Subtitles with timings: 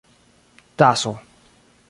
[0.77, 1.13] taso